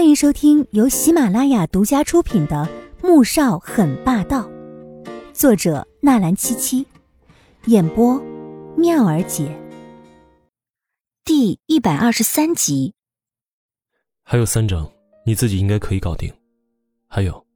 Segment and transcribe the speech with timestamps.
[0.00, 2.66] 欢迎收听由喜马拉雅独家出品的
[3.06, 4.48] 《穆少很霸道》，
[5.34, 6.86] 作者纳兰七七，
[7.66, 8.18] 演播
[8.78, 9.54] 妙儿姐。
[11.22, 12.94] 第一百二十三集。
[14.22, 14.90] 还有三张，
[15.26, 16.32] 你自己应该可以搞定。
[17.06, 17.46] 还有，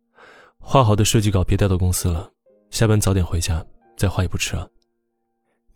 [0.58, 2.30] 画好的设计稿别带到公司了，
[2.68, 3.64] 下班早点回家，
[3.96, 4.68] 再画也不迟啊。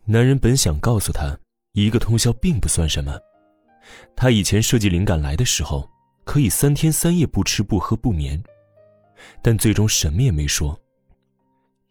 [0.05, 1.35] 男人本想告诉他，
[1.73, 3.19] 一个通宵并不算什么，
[4.15, 5.89] 他以前设计灵感来的时候。
[6.29, 8.39] 可以三天三夜不吃不喝不眠，
[9.41, 10.79] 但最终什么也没说，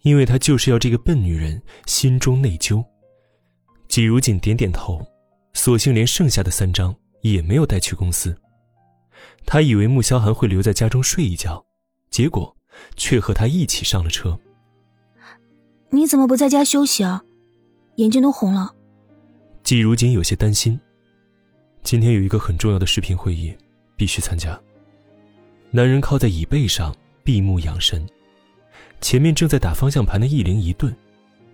[0.04, 2.86] 因为他就是要这个笨女人心中内疚。
[3.88, 5.04] 季如锦点点头，
[5.54, 8.38] 索性连剩下的三张也没有带去公司。
[9.44, 11.66] 他以为穆萧寒会留在家中睡一觉，
[12.12, 12.56] 结果
[12.96, 14.40] 却和他一起上了车。
[15.90, 17.24] 你怎么不在家休息啊？
[17.96, 18.72] 眼睛都红了。
[19.64, 20.80] 季如锦有些担心，
[21.82, 23.52] 今天有一个很重要的视频会议。
[23.98, 24.58] 必须参加。
[25.72, 28.08] 男人靠在椅背上闭目养神，
[29.02, 30.96] 前面正在打方向盘的易灵一顿，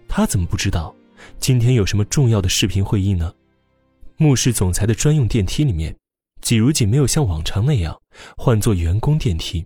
[0.07, 0.93] 他怎么不知道
[1.39, 3.33] 今天有什么重要的视频会议呢？
[4.17, 5.95] 穆氏总裁的专用电梯里面，
[6.41, 7.99] 季如锦没有像往常那样
[8.37, 9.65] 换做员工电梯，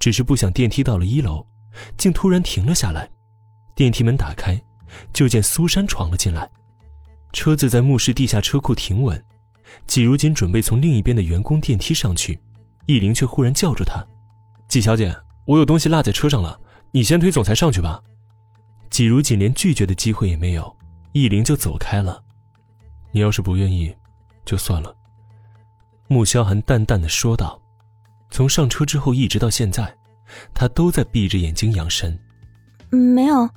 [0.00, 1.44] 只是不想电梯到了一楼，
[1.98, 3.10] 竟突然停了下来。
[3.76, 4.58] 电梯门打开，
[5.12, 6.48] 就见苏珊闯了进来，
[7.32, 9.22] 车子在穆氏地下车库停稳。
[9.86, 12.38] 季如锦准备从另一边的员工电梯上去，
[12.86, 14.04] 易灵却忽然叫住他
[14.68, 15.14] ：“季小姐，
[15.46, 16.58] 我有东西落在车上了，
[16.92, 18.02] 你先推总裁上去吧。”
[18.90, 20.74] 季如锦连拒绝的机会也没有，
[21.12, 22.22] 易灵就走开了。
[23.12, 23.94] “你要是不愿意，
[24.44, 24.94] 就算了。”
[26.08, 27.60] 穆萧寒淡淡的说道。
[28.30, 29.96] 从上车之后一直到现在，
[30.52, 32.18] 他都在闭着眼睛养神。
[32.90, 33.48] “没有。”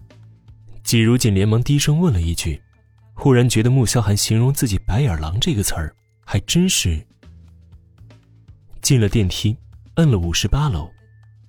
[0.84, 2.62] 季如锦连忙低声问了一句，
[3.16, 5.96] 忽然觉得穆萧寒形容自己“白眼狼”这个词儿。
[6.30, 7.02] 还真是。
[8.82, 9.56] 进了电梯，
[9.96, 10.92] 摁了五十八楼，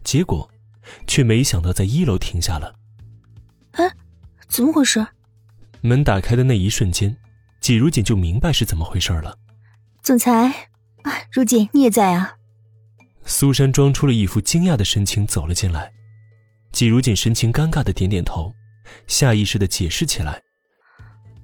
[0.04, 0.48] 结果
[1.04, 2.72] 却没想到在一楼停下了。
[3.72, 3.90] 哎，
[4.46, 5.04] 怎么回事？
[5.80, 7.16] 门打开的那一瞬间，
[7.60, 9.36] 季如锦就明白是怎么回事了。
[10.00, 10.46] 总裁，
[11.02, 12.36] 啊，如锦你也在啊？
[13.24, 15.92] 苏珊装出了一副惊讶的神情走了进来，
[16.70, 18.54] 季如锦神情尴尬的点点头，
[19.08, 20.40] 下意识的解释起来：“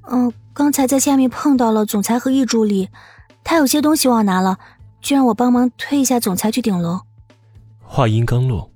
[0.09, 2.89] 嗯，刚才在下面碰到了总裁和易助理。”
[3.45, 4.59] 他有些东西忘拿了，
[5.01, 6.99] 就让我帮忙推一下总裁去顶楼。
[7.81, 8.69] 话音刚落，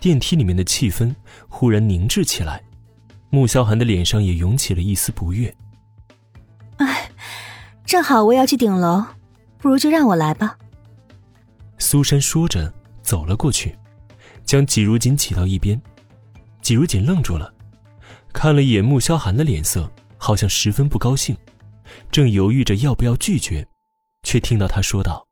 [0.00, 1.14] 电梯里面的气氛
[1.48, 2.62] 忽然凝滞起来，
[3.30, 5.54] 穆萧寒的脸上也涌起了一丝不悦。
[6.78, 7.08] 哎，
[7.84, 9.04] 正好我也要去顶楼，
[9.58, 10.56] 不如就让我来吧。
[11.78, 13.76] 苏珊说着走了过去，
[14.44, 15.80] 将季如锦挤到一边。
[16.62, 17.52] 季如锦愣住了，
[18.32, 21.36] 看了一眼穆萧寒的脸色，好像十分不高兴，
[22.10, 23.66] 正犹豫着要不要拒绝。
[24.24, 25.28] 却听到他说道：“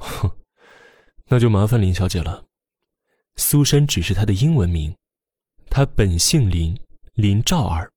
[0.00, 0.30] 哼，
[1.26, 2.46] 那就麻烦林小姐了。”
[3.36, 4.96] 苏珊只是她的英文名，
[5.68, 6.78] 她本姓林，
[7.14, 7.92] 林兆儿。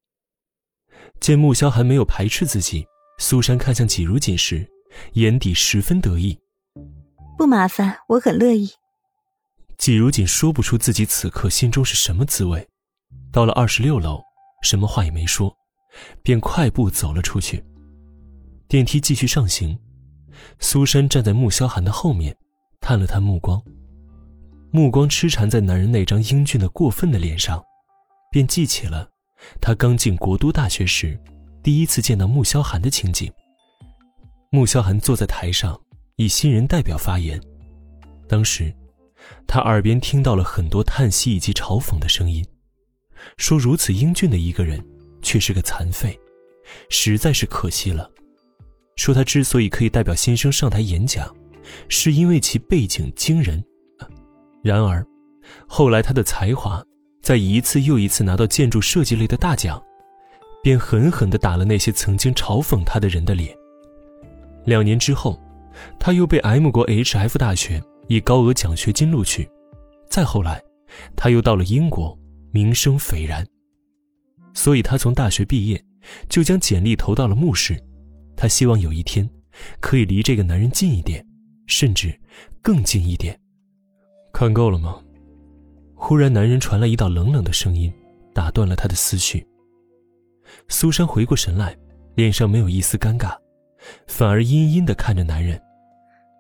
[1.20, 2.86] 见穆萧寒没有排斥自己，
[3.20, 4.68] 苏珊看向季如锦时，
[5.14, 6.38] 眼底十分得意。
[7.38, 8.70] 不麻烦，我很乐意。
[9.78, 12.66] 季如锦说不出自己此刻心中是什么滋味。
[13.32, 14.22] 到了二十六楼，
[14.64, 15.54] 什么话也没说，
[16.24, 17.62] 便快步走了出去。
[18.70, 19.78] 电梯继续上行。
[20.60, 22.36] 苏珊站在穆萧寒的后面，
[22.80, 23.62] 探了探目光，
[24.72, 27.64] 目光痴缠在男人那张英俊的过分的脸上，
[28.32, 29.10] 便记起了
[29.62, 31.20] 他刚进国都大学时
[31.64, 33.32] 第一次见到穆萧寒的情景。
[34.52, 35.80] 穆萧寒坐在台上，
[36.16, 37.42] 以新人代表发言，
[38.28, 38.74] 当时
[39.48, 42.46] 他耳边听到了很多叹息以及嘲讽的声音，
[43.38, 44.84] 说如此英俊的一个人
[45.22, 46.18] 却是个残废，
[46.90, 48.10] 实在是可惜了。
[48.96, 51.34] 说他之所以可以代表新生上台演讲，
[51.90, 53.64] 是因为其背景惊人。
[54.64, 55.06] 然而，
[55.68, 56.84] 后来他的才华
[57.22, 59.82] 在一次又一次拿到建筑设计类的大奖，
[60.64, 63.56] 便狠狠地打了那些曾经嘲讽他的人的脸。
[64.64, 65.40] 两年之后，
[66.00, 69.48] 他又被 M 国 HF 大学以高额奖学金录取。
[70.10, 70.64] 再后来，
[71.16, 72.18] 他又到了英国，
[72.52, 73.46] 名声斐然。
[74.54, 75.84] 所以他从大学毕业，
[76.30, 77.78] 就将简历投到了慕氏。
[78.46, 79.28] 他希望有一天，
[79.80, 81.26] 可以离这个男人近一点，
[81.66, 82.16] 甚至
[82.62, 83.36] 更近一点。
[84.32, 85.02] 看够了吗？
[85.96, 87.92] 忽然，男人传来一道冷冷的声音，
[88.36, 89.44] 打断了他的思绪。
[90.68, 91.76] 苏珊回过神来，
[92.14, 93.36] 脸上没有一丝尴尬，
[94.06, 95.60] 反而阴阴的看着男人。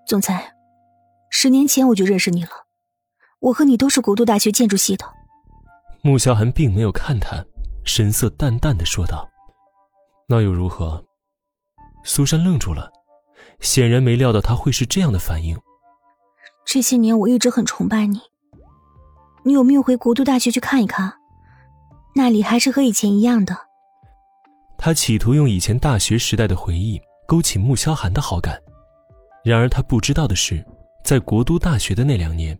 [0.05, 0.53] 总裁，
[1.31, 2.51] 十年前我就认识你了，
[3.39, 5.11] 我和你都是国都大学建筑系的。
[6.03, 7.43] 穆萧寒并没有看他，
[7.83, 9.27] 神色淡淡的说道
[10.29, 11.03] ：“那又如何？”
[12.05, 12.89] 苏珊愣住了，
[13.59, 15.59] 显然没料到他会是这样的反应。
[16.63, 18.21] 这些年我一直很崇拜你。
[19.43, 21.11] 你有没有回国都大学去看一看？
[22.15, 23.57] 那里还是和以前一样的。
[24.77, 28.61] 他企图用以前大学时代的回忆勾起穆萧寒的好感，
[29.43, 30.63] 然而他不知道的是，
[31.03, 32.57] 在国都大学的那两年，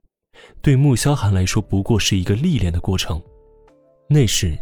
[0.61, 3.21] 对穆萧寒来说不过是一个历练的过程。
[4.09, 4.57] 那时，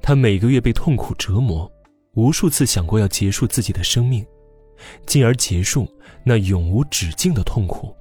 [0.00, 1.70] 他每个月被痛苦折磨，
[2.14, 4.24] 无数次想过要结束自己的生命，
[5.06, 5.88] 进而结束
[6.24, 7.94] 那永无止境的痛苦。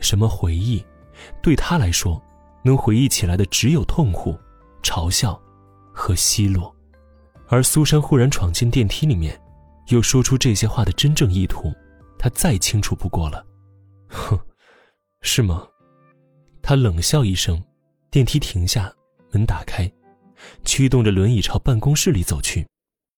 [0.00, 0.84] 什么回忆，
[1.42, 2.22] 对他来说，
[2.62, 4.38] 能回忆起来的只有痛苦、
[4.82, 5.40] 嘲笑
[5.92, 6.74] 和奚落。
[7.48, 9.40] 而苏珊忽然闯进电梯里面，
[9.88, 11.72] 又说出这些话的真正意图，
[12.18, 13.44] 他再清楚不过了。
[14.08, 14.38] 哼，
[15.22, 15.66] 是吗？
[16.62, 17.62] 他冷笑一声，
[18.10, 18.92] 电梯停下。
[19.30, 19.90] 门打开，
[20.64, 22.66] 驱动着轮椅朝办公室里走去。